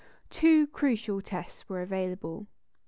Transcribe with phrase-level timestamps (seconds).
[0.31, 2.47] Two crucial tests were available.